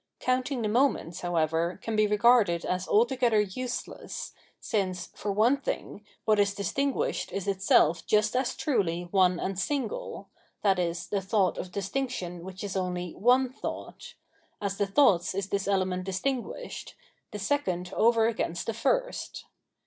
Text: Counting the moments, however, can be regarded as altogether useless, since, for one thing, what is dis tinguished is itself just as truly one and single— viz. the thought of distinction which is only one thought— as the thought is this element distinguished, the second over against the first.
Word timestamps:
Counting 0.19 0.63
the 0.63 0.67
moments, 0.67 1.21
however, 1.21 1.79
can 1.79 1.95
be 1.95 2.07
regarded 2.07 2.65
as 2.65 2.87
altogether 2.87 3.39
useless, 3.39 4.33
since, 4.59 5.05
for 5.13 5.31
one 5.31 5.57
thing, 5.57 6.03
what 6.25 6.39
is 6.39 6.55
dis 6.55 6.73
tinguished 6.73 7.31
is 7.31 7.47
itself 7.47 8.03
just 8.07 8.35
as 8.35 8.55
truly 8.55 9.03
one 9.11 9.39
and 9.39 9.59
single— 9.59 10.31
viz. 10.63 11.05
the 11.05 11.21
thought 11.21 11.59
of 11.59 11.71
distinction 11.71 12.43
which 12.43 12.63
is 12.63 12.75
only 12.75 13.11
one 13.13 13.53
thought— 13.53 14.15
as 14.59 14.77
the 14.79 14.87
thought 14.87 15.35
is 15.35 15.49
this 15.49 15.67
element 15.67 16.03
distinguished, 16.03 16.95
the 17.29 17.37
second 17.37 17.93
over 17.95 18.25
against 18.27 18.65
the 18.65 18.73
first. 18.73 19.45